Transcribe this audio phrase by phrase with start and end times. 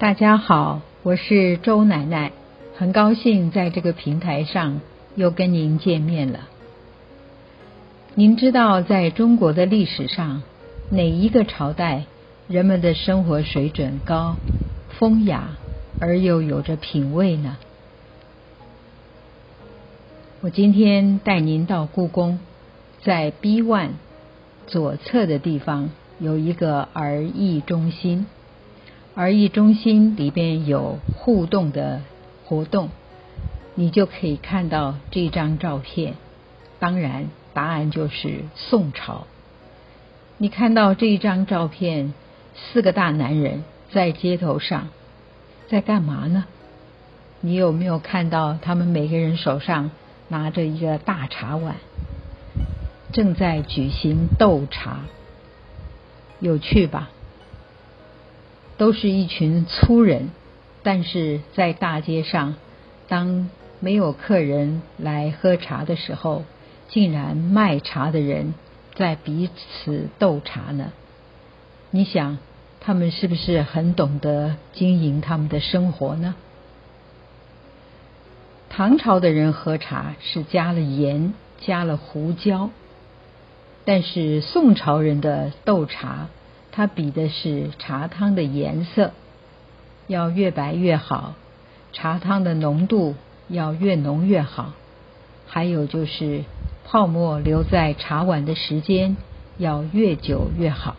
[0.00, 2.32] 大家好，我是周奶奶，
[2.74, 4.80] 很高兴在这个平台上
[5.14, 6.48] 又跟您见面了。
[8.14, 10.42] 您知道，在中国的历史上，
[10.88, 12.04] 哪一个朝代
[12.48, 14.36] 人们的生活水准高、
[14.98, 15.50] 风雅
[16.00, 17.58] 而又有着品味呢？
[20.40, 22.40] 我今天带您到故宫，
[23.02, 23.90] 在 B One
[24.66, 28.24] 左侧的地方有一个儿艺中心。
[29.14, 32.00] 而艺中心里边有互动的
[32.44, 32.90] 活动，
[33.74, 36.14] 你就可以看到这张照片。
[36.78, 39.26] 当然，答案就是宋朝。
[40.38, 42.14] 你看到这张照片，
[42.54, 44.88] 四个大男人在街头上
[45.68, 46.46] 在干嘛呢？
[47.42, 49.90] 你有没有看到他们每个人手上
[50.28, 51.76] 拿着一个大茶碗，
[53.12, 55.00] 正在举行斗茶？
[56.38, 57.10] 有趣吧？
[58.80, 60.30] 都是一群粗人，
[60.82, 62.54] 但是在大街上，
[63.08, 66.44] 当没有客人来喝茶的时候，
[66.88, 68.54] 竟然卖茶的人
[68.94, 69.50] 在彼
[69.84, 70.92] 此斗茶呢？
[71.90, 72.38] 你想，
[72.80, 76.34] 他们是不是很懂得经营他们的生活呢？
[78.70, 82.70] 唐朝的人喝茶是加了盐，加了胡椒，
[83.84, 86.28] 但是宋朝人的斗茶。
[86.72, 89.12] 它比的是茶汤的颜色，
[90.06, 91.34] 要越白越好；
[91.92, 93.14] 茶汤的浓度
[93.48, 94.72] 要越浓越好。
[95.46, 96.44] 还有就是
[96.84, 99.16] 泡沫留在茶碗的时间
[99.58, 100.96] 要越久越好。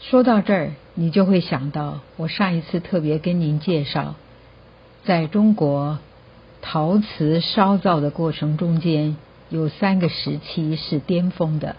[0.00, 4.14] 说到这儿，你就会想到我上一次特别跟您介绍，
[5.04, 5.98] 在中国
[6.60, 9.16] 陶瓷烧造的过程中间，
[9.48, 11.76] 有三个时期是巅峰的。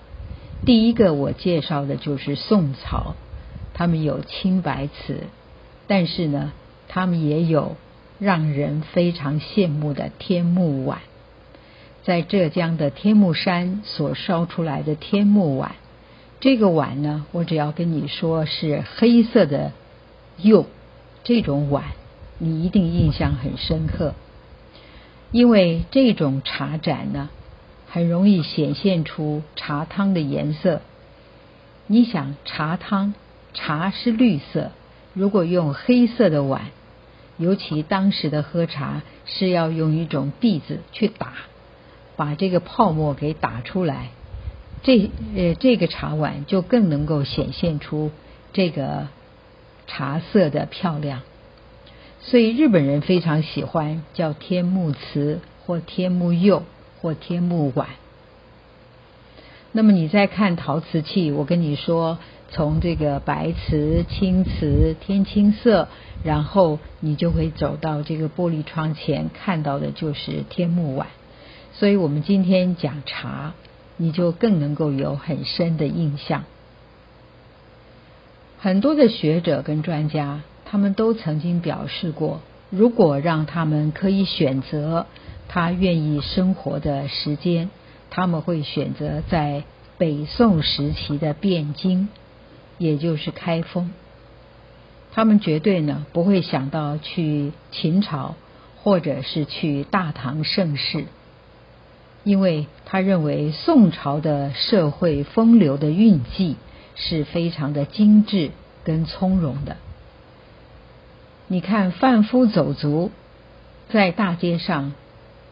[0.63, 3.16] 第一个我介绍的就是宋朝，
[3.73, 5.23] 他们有青白瓷，
[5.88, 6.51] 但是呢，
[6.88, 7.75] 他们也有
[8.19, 11.00] 让人非常羡慕的天目碗。
[12.03, 15.75] 在浙江的天目山所烧出来的天目碗，
[16.39, 19.71] 这个碗呢，我只要跟你说是黑色的
[20.38, 20.67] 釉，
[21.23, 21.85] 这种碗
[22.38, 24.13] 你一定印象很深刻，
[25.31, 27.29] 因为这种茶盏呢。
[27.94, 30.81] 很容易显现出茶汤的颜色。
[31.88, 33.13] 你想，茶汤
[33.53, 34.72] 茶是绿色，
[35.13, 36.68] 如果用黑色的碗，
[37.38, 41.34] 尤其当时的喝茶是要用一种篦子去打，
[42.16, 44.12] 把这个泡沫给打出来，
[44.84, 48.12] 这呃这个茶碗就更能够显现出
[48.53, 49.09] 这个
[49.88, 51.24] 茶色的漂亮。
[52.22, 56.63] 所以日本人非常喜欢叫天目瓷或天目釉。
[57.01, 57.88] 或天目碗，
[59.72, 62.19] 那么你再看陶瓷器，我跟你说，
[62.51, 65.88] 从这个白瓷、青瓷、天青色，
[66.23, 71.07] 然后你就会走到这个玻璃窗前，看到的就是天目碗。
[71.73, 73.53] 所以我们今天讲茶，
[73.97, 76.44] 你就更能够有很深的印象。
[78.59, 85.07] 很多的学者跟专家，他们都曾经表示过，如果让他们可以选择。
[85.53, 87.69] 他愿意生活的时间，
[88.09, 89.63] 他们会选择在
[89.97, 92.07] 北宋时期的汴京，
[92.78, 93.91] 也就是开封。
[95.12, 98.35] 他们绝对呢不会想到去秦朝，
[98.81, 101.03] 或者是去大唐盛世，
[102.23, 106.56] 因为他认为宋朝的社会风流的韵迹
[106.95, 108.51] 是非常的精致
[108.85, 109.75] 跟从容的。
[111.50, 113.12] 你看贩夫走卒
[113.89, 114.94] 在大街上。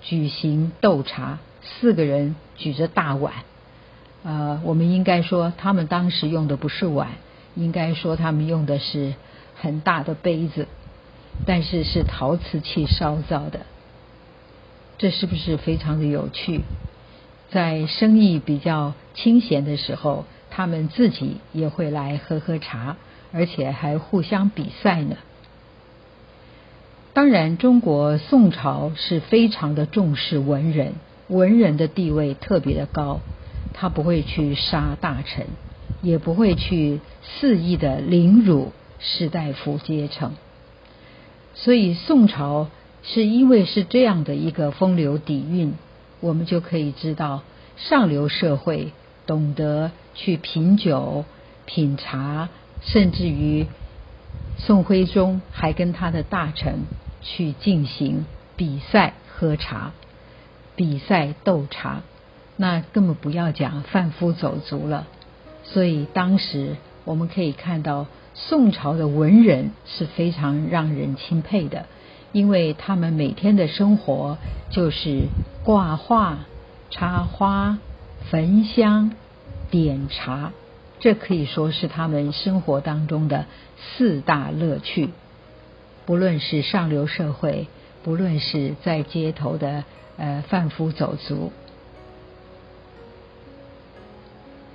[0.02, 3.34] 举行斗茶，四个人举着大碗，
[4.24, 7.10] 呃，我们应该说他们当时用的不是碗，
[7.56, 9.13] 应该说他们用的是
[9.56, 10.68] 很大的杯子，
[11.46, 13.62] 但是是陶瓷器烧造的，
[14.98, 16.62] 这是不是非常的有趣？
[17.50, 22.96] 在生意比较清闲的时候，他们自己也会来喝喝茶，
[23.31, 25.18] 而且还互相比赛呢。
[27.19, 30.94] 当然，中国宋朝是非常的重视文人，
[31.27, 33.19] 文人的地位特别的高，
[33.74, 35.48] 他不会去杀大臣，
[36.01, 40.38] 也不会去肆意的凌辱士大夫阶层。
[41.56, 42.69] 所以宋朝
[43.04, 45.74] 是因为是这样的一个风流底蕴，
[46.22, 47.44] 我们就可以知道
[47.75, 48.94] 上流社会
[49.27, 51.25] 懂得去品酒、
[51.65, 52.48] 品茶，
[52.81, 53.65] 甚至于
[54.57, 56.86] 宋徽宗还跟他的大臣。
[57.21, 58.25] 去进行
[58.56, 59.92] 比赛喝茶，
[60.75, 62.01] 比赛斗茶，
[62.57, 65.07] 那根本不要讲贩夫走卒了。
[65.63, 71.86] 所以当时我们可以看到宋朝的文人是非常让人钦佩的，
[72.31, 74.38] 因为他们每天的生活
[74.72, 75.24] 就是
[75.63, 76.39] 挂画、
[76.89, 77.77] 插花、
[78.30, 79.12] 焚香、
[79.69, 80.51] 点茶，
[81.00, 83.45] 这可以说是他们生活当中的
[83.77, 85.10] 四大乐趣。
[86.10, 87.68] 不论是上流社会，
[88.02, 89.84] 不论是在街头的
[90.18, 91.52] 呃贩夫走卒，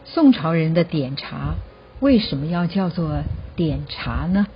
[0.05, 1.57] 宋朝人的点茶
[1.99, 3.25] 为什么要叫做？
[3.57, 4.47] 点茶呢？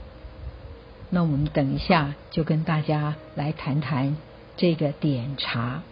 [1.10, 4.16] 那我们等一下就跟大家来谈谈
[4.56, 5.82] 这个点茶。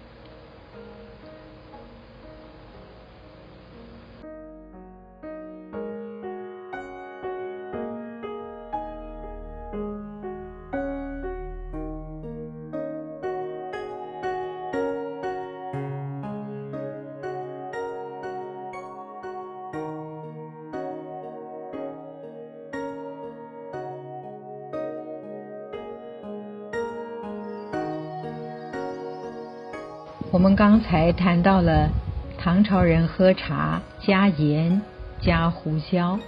[30.37, 31.89] 我们刚才谈到了
[32.37, 34.83] 唐朝人喝茶加盐
[35.19, 36.19] 加胡椒，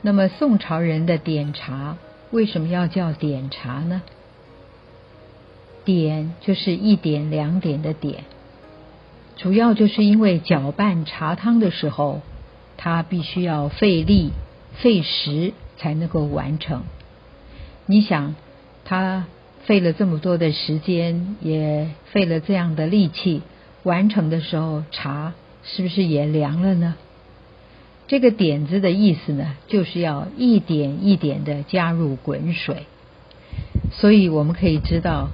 [0.00, 1.96] 那么宋朝人的点茶
[2.30, 4.02] 为什么要叫点茶呢？
[5.84, 8.22] 点就是一点两点的点，
[9.36, 12.20] 主要就是因为搅拌茶汤的时候，
[12.76, 14.30] 它必须要费力
[14.76, 16.84] 费时才能够完成。
[17.86, 18.36] 你想，
[18.84, 19.24] 它。
[19.66, 23.42] 费了这么多的时间，也费了这样的力气，
[23.82, 25.34] 完成的时候茶
[25.64, 26.94] 是不是也凉了呢？
[28.06, 32.86] 这个点子的意思呢，就是要一点一点的加入滚水，
[33.90, 35.30] 所以我们可以知道，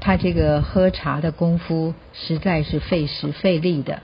[0.00, 4.02] 他这个喝茶的功夫实在是费时费力的。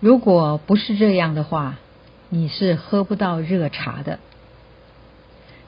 [0.00, 1.78] 如果不是这样的话，
[2.28, 4.18] 你是喝不到热茶的。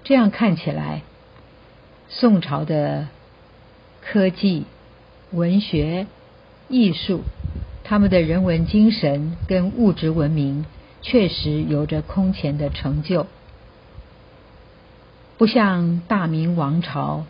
[0.02, 1.02] 这样看起来。
[2.10, 3.08] 宋朝的
[4.00, 4.64] 科技、
[5.30, 6.06] 文学、
[6.68, 7.20] 艺术，
[7.84, 10.64] 他们的人文精神跟物质文明，
[11.02, 13.26] 确实有着空前的成就。
[15.36, 17.26] 不像大明王朝，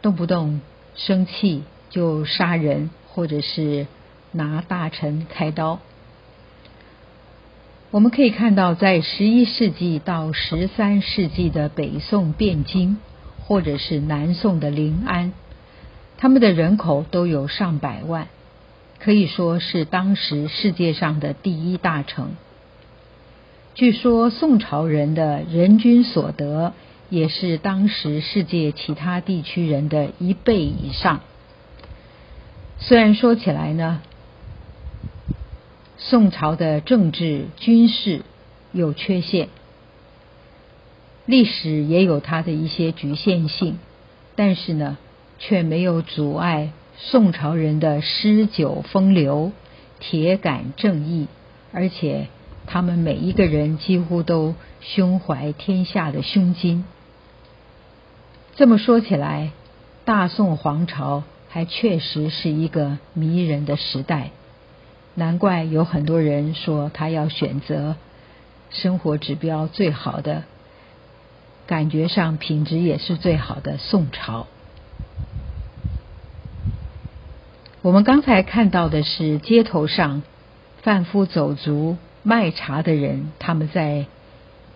[0.00, 0.60] 动不动
[0.94, 3.88] 生气就杀人，或者是
[4.30, 5.80] 拿大臣开刀。
[7.90, 12.98] 我们可以看到，在十一世纪到十三世纪的北宋汴京。
[13.44, 15.32] 或者是南宋的临安，
[16.16, 18.28] 他们的人口都有上百万，
[18.98, 22.30] 可以说是当时世界上的第一大城。
[23.74, 26.74] 据说宋朝人的人均所得
[27.08, 31.20] 也是当时世界其他地区人的一倍以上。
[32.78, 34.02] 虽然说起来呢，
[35.96, 38.22] 宋朝的政治军事
[38.72, 39.48] 有缺陷。
[41.24, 43.78] 历史也有它的一些局限性，
[44.34, 44.98] 但是呢，
[45.38, 49.52] 却没有阻碍宋朝人的诗酒风流、
[50.00, 51.28] 铁杆正义，
[51.72, 52.26] 而且
[52.66, 56.84] 他们每一个人几乎都胸怀天下的胸襟。
[58.56, 59.52] 这么说起来，
[60.04, 64.30] 大宋皇朝还确实是一个迷人的时代，
[65.14, 67.94] 难怪有很多人说他要选择
[68.70, 70.42] 生活指标最好的。
[71.72, 74.46] 感觉上品质也是最好的宋朝。
[77.80, 80.22] 我们刚才看到的是街头上
[80.82, 84.04] 贩夫走卒卖茶的人，他们在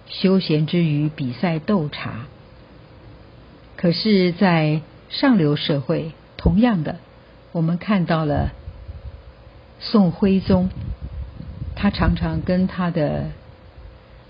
[0.08, 2.28] 休闲之余比赛斗茶。
[3.76, 6.96] 可是，在上流社会，同样的，
[7.52, 8.52] 我们看到了
[9.80, 10.70] 宋徽宗，
[11.74, 13.26] 他常常跟他的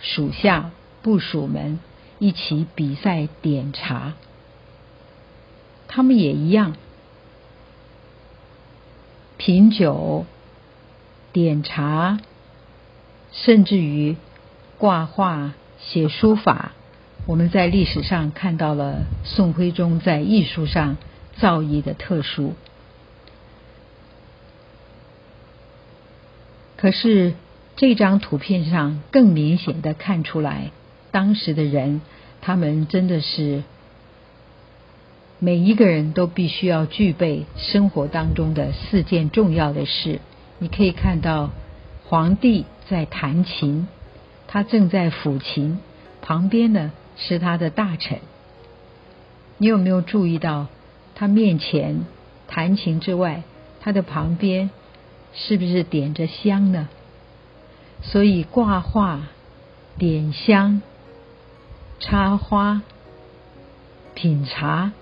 [0.01, 1.79] 属下部属们。
[2.19, 4.15] 一起比赛点茶，
[5.87, 6.77] 他们也一样，
[9.37, 10.25] 品酒、
[11.33, 12.19] 点茶，
[13.33, 14.17] 甚至于
[14.79, 16.73] 挂画、写书法。
[17.27, 20.97] 我们在历史上看到了宋徽宗在艺术上
[21.37, 22.55] 造诣的特殊。
[26.77, 27.35] 可是
[27.75, 30.71] 这张图片上更明显的看出来。
[31.17, 32.03] 当时的人，
[32.43, 33.63] 他们真的是
[35.39, 40.21] 每一个人都必须要具备生活当中的四件重要的事。
[40.59, 41.53] 你可以看到
[42.05, 43.89] 皇帝在弹琴，
[44.47, 45.79] 他正在抚琴，
[46.21, 48.19] 旁边呢是他的大臣。
[49.57, 50.67] 你有没有注意到
[51.15, 52.05] 他面前
[52.47, 53.43] 弹琴之外，
[53.81, 54.69] 他的旁边
[55.33, 56.91] 是不是点着香呢？
[58.03, 59.23] 所以挂画。
[59.99, 60.83] 点香、
[61.99, 62.83] 插花、
[64.15, 64.93] 品茶，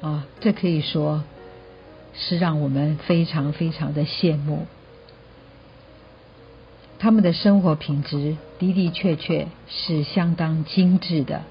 [0.00, 1.24] 啊，这可以说
[2.14, 4.66] 是让我们非常非常的羡慕。
[6.98, 11.42] 他们的生活品质的的确确是相当精致的。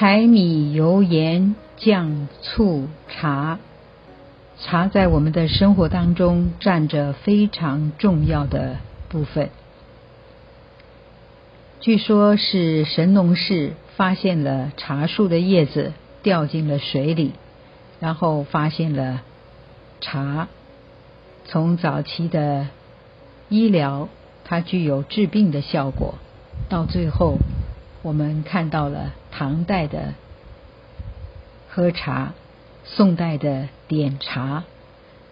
[0.00, 3.58] 柴米油盐酱醋茶，
[4.60, 8.76] 茶在我们的生活当中占着非常重要的
[9.08, 9.50] 部分。
[11.80, 17.32] 据说是神农氏发现了茶树的叶子掉进了水里，
[17.98, 19.22] 然后发现了
[20.00, 20.46] 茶。
[21.44, 22.68] 从早期的
[23.48, 24.08] 医疗，
[24.44, 26.14] 它具有治病的效果，
[26.68, 27.38] 到最后。
[28.00, 30.14] 我们看到了唐代的
[31.68, 32.32] 喝茶，
[32.82, 34.64] 宋代的点茶，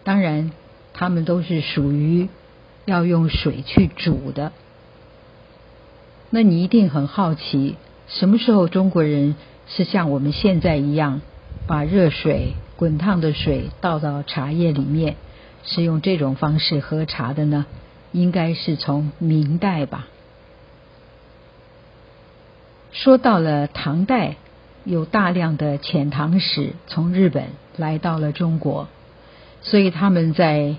[0.05, 0.53] 当然，
[0.95, 2.29] 他们都是属于
[2.85, 4.53] 要用水去煮的。
[6.31, 7.75] 那你一定很好奇，
[8.07, 9.35] 什么时候中国人
[9.67, 11.21] 是像我们现在一样，
[11.67, 15.17] 把热水、滚烫的水倒到茶叶里面，
[15.65, 17.67] 是用这种方式喝茶的呢？
[18.13, 20.07] 应该是从明代吧。
[22.97, 24.37] 说到了唐代，
[24.85, 28.89] 有大量的遣唐使从日本来到了中国，
[29.61, 30.77] 所以他们在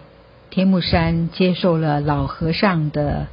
[0.49, 3.27] 天目山接受了老和尚的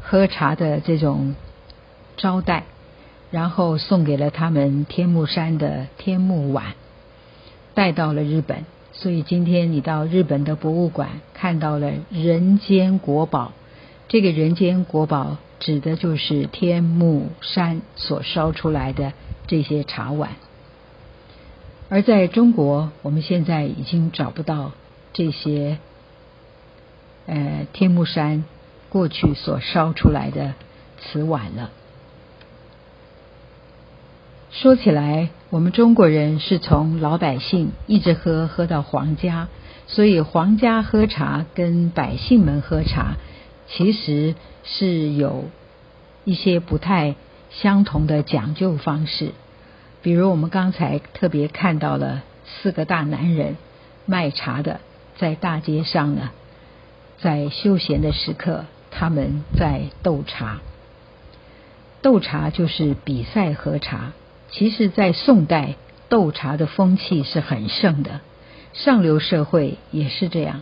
[0.00, 1.36] 喝茶的这种
[2.16, 2.64] 招待，
[3.30, 6.74] 然后送给了他们天目山的天目碗，
[7.74, 8.64] 带到了日本。
[8.92, 13.52] 所以今天你到日本的博物馆看到了人间国宝，
[14.08, 15.36] 这个人间国宝。
[15.62, 19.12] 指的就是天目山所烧出来的
[19.46, 20.30] 这些茶碗，
[21.88, 24.72] 而在中国，我们现在已经找不到
[25.12, 25.78] 这些
[27.26, 28.44] 呃天目山
[28.88, 30.54] 过去所烧出来的
[30.98, 31.70] 瓷碗了。
[34.50, 39.46] 说起来，我们中国人是从老百姓一直喝喝到皇家，
[39.86, 43.14] 所以皇家喝茶跟百姓们喝茶。
[43.74, 45.46] 其实是有
[46.24, 47.14] 一些不太
[47.50, 49.30] 相同的讲究方式，
[50.02, 53.56] 比如我们刚才特别看到了四个大男人
[54.04, 54.80] 卖茶的，
[55.16, 56.30] 在大街上呢，
[57.18, 60.60] 在休闲的时刻，他们在斗茶。
[62.02, 64.12] 斗茶就是比赛喝茶。
[64.50, 65.76] 其实，在宋代，
[66.10, 68.20] 斗茶的风气是很盛的，
[68.74, 70.60] 上流社会也是这样，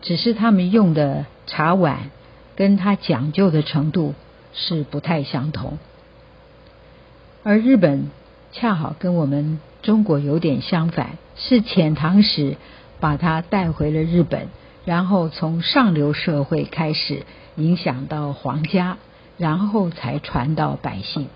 [0.00, 2.10] 只是他们用的茶碗。
[2.56, 4.14] 跟他讲究的程度
[4.52, 5.78] 是不太相同，
[7.42, 8.10] 而日本
[8.52, 12.56] 恰好跟我们中国有点相反，是遣唐使
[13.00, 14.48] 把他带回了日本，
[14.84, 17.22] 然后从上流社会开始
[17.56, 18.98] 影响到皇家，
[19.38, 21.28] 然后才传到百姓，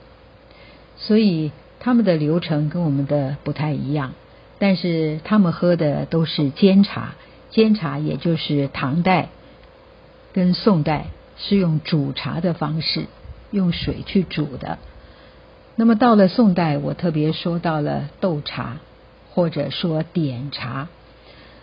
[0.98, 4.12] 所以他们的流程跟我们的不太一样，
[4.58, 7.14] 但是他们喝的都是煎茶，
[7.50, 9.30] 煎茶也就是唐代。
[10.36, 11.06] 跟宋代
[11.38, 13.06] 是用煮茶的方式，
[13.50, 14.76] 用水去煮的。
[15.76, 18.76] 那么到了宋代，我特别说到了斗茶，
[19.32, 20.88] 或者说点茶。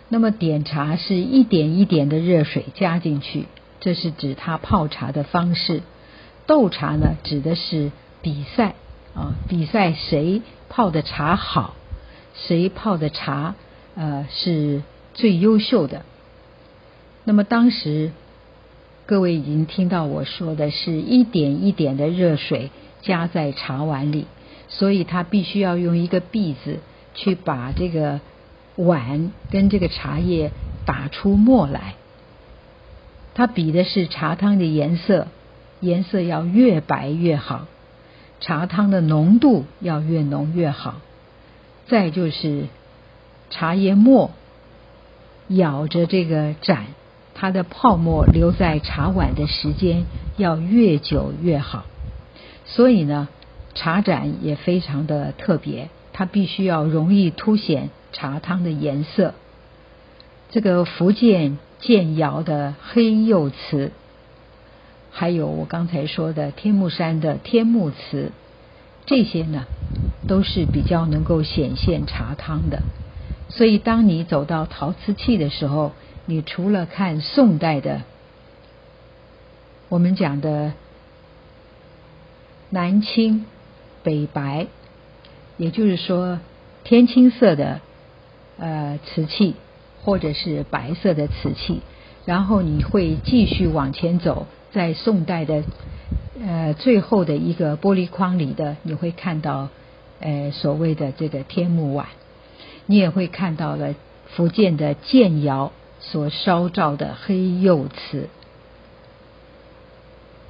[0.08, 3.46] 那么点茶是一点一点的热水加进去，
[3.78, 5.82] 这是指他泡茶的方式。
[6.48, 8.74] 斗茶呢，指的是比赛
[9.14, 11.76] 啊，比赛谁泡的茶好，
[12.34, 13.54] 谁泡的茶
[13.94, 14.82] 呃是
[15.14, 16.04] 最优秀的。
[17.22, 18.10] 那么当时。
[19.06, 22.70] 各位已经听到我说的是一点一点的热水
[23.02, 24.26] 加在茶碗里，
[24.68, 26.78] 所以他必须要用一个篦子
[27.14, 28.20] 去把这个
[28.76, 30.52] 碗跟这个茶叶
[30.86, 31.96] 打出沫来。
[33.34, 35.26] 他比的是茶汤的颜色，
[35.80, 37.66] 颜色要越白越好，
[38.40, 41.00] 茶汤的浓度要越浓越好。
[41.88, 42.68] 再就是
[43.50, 44.30] 茶叶沫
[45.48, 46.86] 咬着这个盏。
[47.34, 50.04] 它的泡沫留在茶碗的时间
[50.36, 51.84] 要越久越好，
[52.64, 53.28] 所以呢，
[53.74, 59.34] 茶盏也非常的特别，它必须要容易凸显茶汤的颜色。
[60.50, 63.90] 这个福建建窑的黑釉瓷，
[65.10, 68.30] 还有我刚才说的天目山的天目瓷，
[69.06, 69.64] 这些呢
[70.28, 72.82] 都是比较能够显现茶汤的。
[73.48, 75.92] 所以，当你走到陶瓷器的时候，
[76.26, 78.02] 你除了看宋代的，
[79.90, 80.72] 我们讲的
[82.70, 83.44] 南青、
[84.02, 84.66] 北白，
[85.58, 86.40] 也就是说
[86.82, 87.82] 天青色的
[88.58, 89.54] 呃瓷器，
[90.02, 91.82] 或者是白色的瓷器，
[92.24, 95.62] 然后你会继续往前走，在宋代的
[96.42, 99.68] 呃最后的一个玻璃框里的，你会看到
[100.20, 102.06] 呃所谓的这个天目碗，
[102.86, 103.94] 你也会看到了
[104.34, 105.70] 福建的建窑。
[106.10, 108.28] 所烧造的黑釉瓷，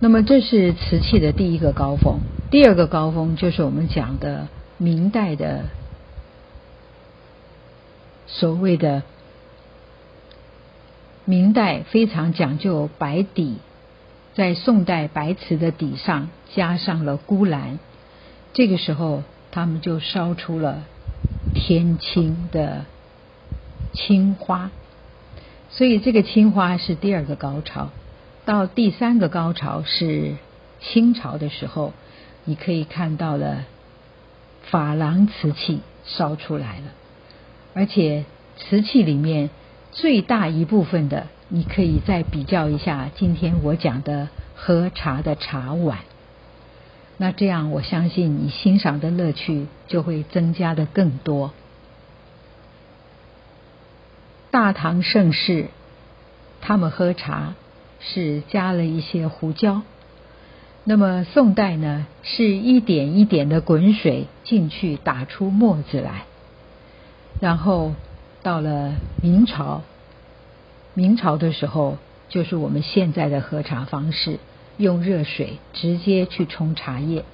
[0.00, 2.18] 那么这是瓷器的第一个高峰。
[2.50, 5.64] 第二个高峰就是我们讲的明代的
[8.26, 9.02] 所谓的
[11.24, 13.56] 明代非常讲究白底，
[14.34, 17.78] 在宋代白瓷的底上加上了钴蓝，
[18.52, 20.82] 这个时候他们就烧出了
[21.54, 22.84] 天青的
[23.92, 24.70] 青花。
[25.70, 27.90] 所以这个青花是第二个高潮，
[28.44, 30.36] 到第三个高潮是
[30.80, 31.92] 清朝的时候，
[32.44, 33.64] 你可以看到了
[34.70, 36.84] 珐琅瓷器烧出来了，
[37.74, 38.24] 而且
[38.56, 39.50] 瓷器里面
[39.90, 45.98] 最大一部分的，你可以再比较一下今天我讲的喝茶的茶碗，
[47.16, 51.52] 那这样我相信你欣赏的乐趣就会增加的更多。
[54.54, 55.66] 大唐盛世，
[56.60, 57.56] 他们喝茶
[57.98, 59.82] 是加了一些胡椒。
[60.84, 66.26] 那么宋代呢，是一点一点的滚水进去打出沫子来。
[67.40, 67.94] 然后
[68.44, 69.82] 到了明朝，
[70.94, 74.38] 明朝的时候就是我们现在的喝茶方式，
[74.76, 77.24] 用热水直接去冲茶叶。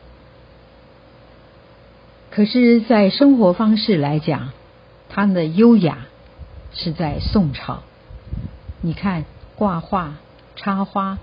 [2.31, 4.53] 可是，在生活方式来讲，
[5.11, 6.07] 它的优雅。
[6.73, 7.81] 是在宋朝，
[8.81, 9.25] 你看
[9.57, 10.15] 挂画、
[10.57, 11.19] 插花、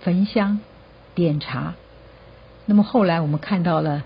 [0.00, 0.60] 焚香、
[1.14, 1.74] 点茶。
[2.66, 4.04] 那么后来我们看到了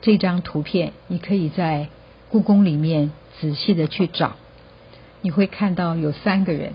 [0.00, 1.88] 这张图片，你可以在
[2.30, 4.32] 故宫里面仔细的去找，
[5.20, 6.72] 你会看到有三个人，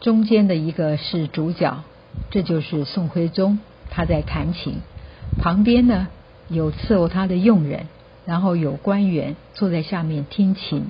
[0.00, 1.84] 中间的一个是主角，
[2.30, 3.58] 这就是宋徽宗，
[3.90, 4.74] 他在弹琴；
[5.38, 6.08] 旁边呢
[6.48, 7.88] 有伺候他的佣人，
[8.24, 10.86] 然后有官员坐在下面听琴。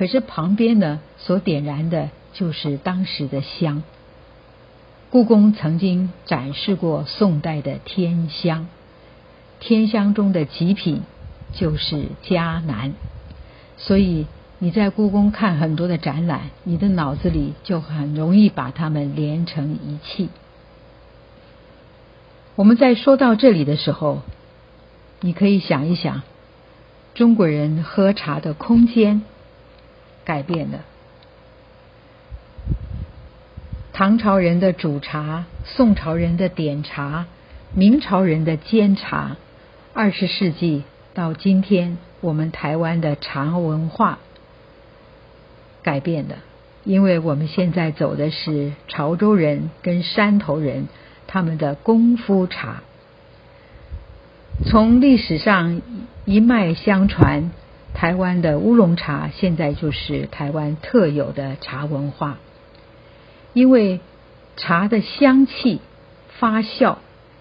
[0.00, 3.82] 可是旁边呢，所点燃的就是当时的香。
[5.10, 8.66] 故宫曾经展示过宋代的天香，
[9.58, 11.02] 天香中的极品
[11.52, 12.94] 就是迦南。
[13.76, 14.24] 所以
[14.58, 20.30] 你在故宫看很多的展览，你的脑子里就很容易把它们连成一气。
[22.54, 24.22] 我们在说到这里的时候，
[25.20, 26.22] 你可以想一想，
[27.12, 29.20] 中国人喝茶的空间。
[30.30, 30.78] 改变的。
[33.92, 37.26] 唐朝人的煮茶，宋朝人的点茶，
[37.74, 39.36] 明朝人的煎茶，
[39.92, 44.20] 二十世纪到今天，我们台湾的茶文化
[45.82, 46.36] 改变的，
[46.84, 50.86] 因为我们现在走的是潮州人跟山头人
[51.26, 52.84] 他们的功夫茶，
[54.64, 55.82] 从历史上
[56.24, 57.50] 一脉相传。
[58.00, 62.38] 台湾的乌龙茶现在就是台湾特有的茶文化，
[63.52, 64.00] 因为
[64.56, 65.82] 茶的香气
[66.38, 66.96] 发酵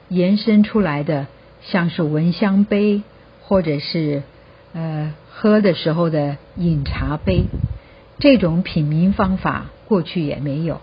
[0.09, 1.27] 延伸出来的，
[1.61, 3.03] 像是闻香杯，
[3.41, 4.23] 或者是
[4.73, 7.45] 呃喝的时候的饮茶杯，
[8.17, 10.81] 这种品茗方法过去也没有，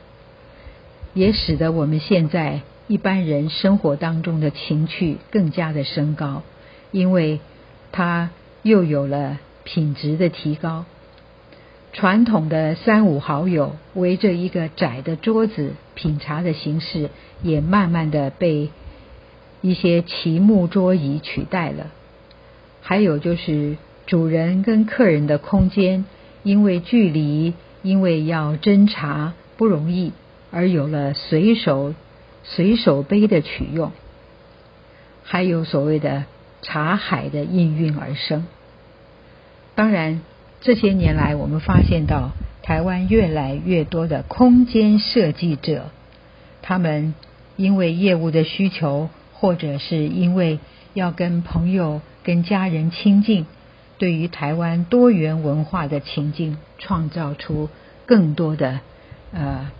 [1.12, 6.44] 也使得我们现在一般人生活当中的情趣更加的升高，
[6.92, 7.40] 因为
[7.92, 8.30] 它
[8.62, 9.36] 又有了。
[9.66, 10.84] 品质的提高，
[11.92, 17.10] 传统的三五好友围着一个窄的桌子品茶的形式，
[17.42, 18.70] 也慢慢的被
[19.62, 21.88] 一些齐木桌椅取代了。
[22.80, 23.76] 还有就是
[24.06, 26.04] 主人跟客人的空间，
[26.44, 27.52] 因为距离，
[27.82, 30.12] 因为要斟茶不容易，
[30.52, 31.92] 而有了随手
[32.44, 33.90] 随手杯的取用，
[35.24, 36.24] 还有所谓的
[36.62, 38.46] 茶海的应运而生。
[39.76, 40.22] 当然，
[40.62, 45.90] 这些年来，我们发现到台湾越来越多的空间设计者，
[46.62, 47.14] 他们
[47.56, 50.58] 因为业务的需求，或者是因为
[50.94, 53.44] 要跟朋友、跟家人亲近，
[53.98, 57.68] 对于台湾多元文化的情境，创造出
[58.06, 58.80] 更多的
[59.32, 59.70] 呃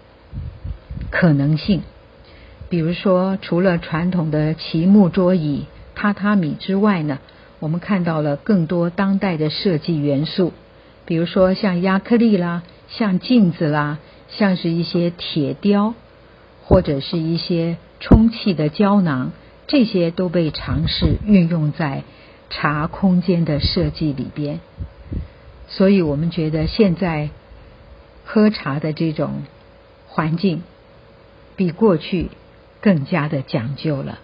[1.11, 1.81] 可能性。
[2.69, 5.65] 比如说，除了传统的旗木桌椅、
[5.97, 7.19] 榻榻米之外呢，
[7.59, 10.53] 我们看到了更多当代的设计元素，
[11.05, 15.95] 比如说像亚克力啦、像镜子啦、像是一些铁雕，
[16.65, 19.33] 或者是一些充气的胶囊，
[19.67, 22.03] 这些都被尝试运用在
[22.51, 24.61] 茶空间的设计里边。
[25.69, 27.31] 所以我们觉得现在
[28.25, 29.43] 喝茶的这种
[30.07, 30.63] 环境
[31.57, 32.31] 比过去。
[32.79, 34.21] 更加的讲究了，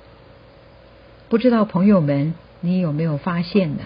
[1.29, 3.83] 不知道朋友们你有没有发现呢？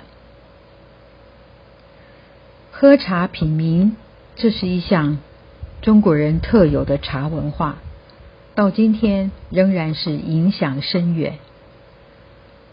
[2.70, 3.96] 喝茶品茗，
[4.36, 5.18] 这是一项
[5.82, 7.78] 中国人特有的茶文化，
[8.54, 11.38] 到今天仍然是影响深远。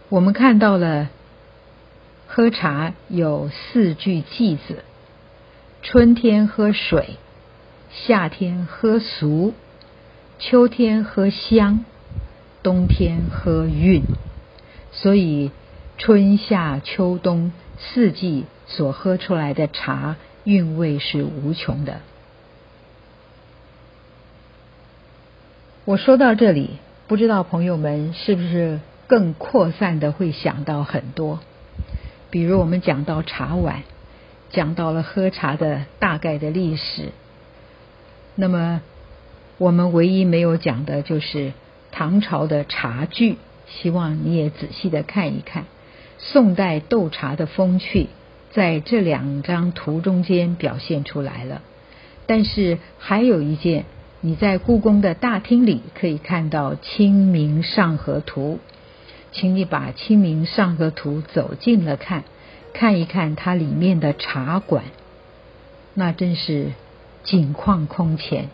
[0.10, 1.10] 我们看到了
[2.28, 4.84] 喝茶有四句偈子：
[5.82, 7.18] 春天喝水，
[7.89, 9.54] 夏天喝俗，
[10.38, 11.86] 秋天喝香。
[12.62, 14.04] 冬天喝韵，
[14.94, 15.52] 所以
[16.06, 22.02] 春夏秋冬四季所喝出来的茶韵味是无穷的。
[25.86, 26.72] 我说到这里，
[27.08, 31.39] 不知道朋友们是不是更扩散的会想到很多？
[32.30, 33.84] 比如我们讲到茶碗，
[34.50, 37.13] 讲到了喝茶的大概的历史，
[38.36, 38.82] 那么
[39.58, 41.54] 我们唯一没有讲的就是。
[41.96, 43.38] 唐朝的茶具，
[43.68, 45.66] 希望你也仔细的看一看。
[46.32, 48.08] 宋代斗茶的风趣，
[48.52, 51.62] 在这两张图中间表现出来了。
[52.26, 53.84] 但是还有一件，
[54.22, 58.60] 你在故宫的大厅里可以看到《清明上河图》，
[59.34, 62.24] 请你把《清明上河图》走近了看，
[62.74, 64.86] 看一看它里面的茶馆，
[65.94, 66.68] 那真是
[67.24, 68.48] 景况空前。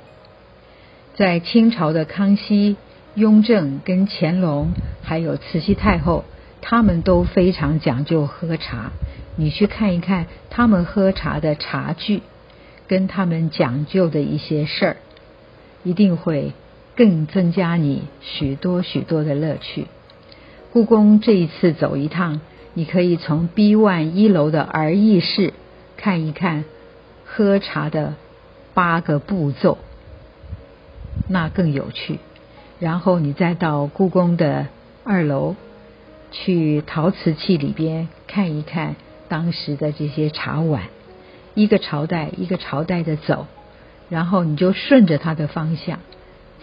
[1.15, 2.75] 在清朝的康熙。
[3.15, 6.23] 雍正跟乾隆还有慈禧太后，
[6.61, 8.91] 他们都非常讲究喝茶。
[9.35, 12.21] 你去看一看他们喝茶的茶具，
[12.87, 14.97] 跟他们讲究的一些事儿，
[15.83, 16.51] 一定会
[16.95, 19.87] 更增加你许多许多的乐趣。
[20.73, 22.41] 故宫这一次走一趟，
[22.73, 25.53] 你可以从 B one 一楼的儿艺室
[25.95, 26.65] 看一看
[27.25, 28.15] 喝茶的
[28.73, 29.77] 八个步骤，
[31.27, 32.19] 那更有趣。
[32.79, 34.67] 然后你再到故宫的
[35.03, 35.55] 二楼
[36.31, 38.95] 去陶瓷器里边看一看
[39.27, 40.83] 当时的这些茶碗，
[41.55, 43.47] 一个朝代一个朝代的走，
[44.09, 45.99] 然后你就顺着它的方向，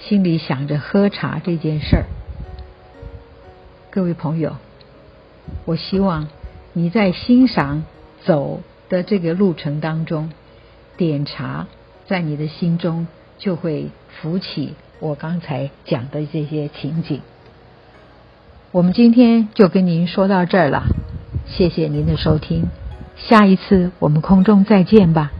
[0.00, 2.04] 心里想着喝茶这件事儿。
[3.90, 4.56] 各位朋友，
[5.64, 6.28] 我希望
[6.72, 7.84] 你在欣赏
[8.24, 10.30] 走的这个路程当中，
[10.96, 11.66] 点茶
[12.06, 13.06] 在你的心中
[13.38, 14.74] 就会浮起。
[14.98, 17.20] 我刚才讲的这些情景，
[18.76, 20.82] 我们今天就跟您说到这儿了，
[21.46, 22.66] 谢谢您的收听，
[23.16, 25.32] 下一次我们空中再见吧。